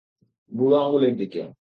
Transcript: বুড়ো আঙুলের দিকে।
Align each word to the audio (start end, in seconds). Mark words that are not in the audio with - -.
বুড়ো 0.51 0.77
আঙুলের 0.77 1.13
দিকে। 1.17 1.41